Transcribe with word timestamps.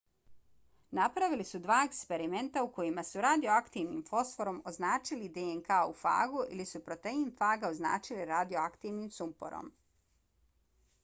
napravili 0.99 1.43
su 1.49 1.59
dva 1.65 1.75
eksperimenta 1.89 2.63
u 2.67 2.71
kojima 2.77 3.03
su 3.09 3.21
radioaktivnim 3.25 3.99
fosforom 4.07 4.57
označili 4.73 5.29
dnk 5.37 5.71
u 5.93 5.95
fagu 6.01 6.43
ili 6.57 6.67
su 6.73 6.83
protein 6.89 7.31
faga 7.43 7.71
označili 7.77 8.27
radioaktivnim 8.33 9.13
sumporom 9.21 9.71